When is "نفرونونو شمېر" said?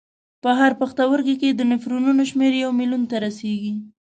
1.71-2.51